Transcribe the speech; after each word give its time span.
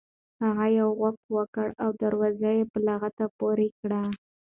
هغه 0.43 0.65
یو 0.79 0.89
غوپ 0.99 1.17
وکړ 1.37 1.67
او 1.83 1.89
دروازه 2.01 2.49
یې 2.57 2.63
په 2.71 2.77
لغته 2.87 3.25
پورې 3.39 3.67
کړه. 3.79 4.01